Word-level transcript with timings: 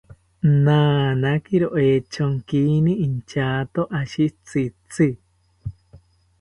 Nanakiro 0.63 1.67
echonkini 1.89 2.93
inchato 3.05 3.81
ashi 4.01 4.25
tzitzi 4.45 5.09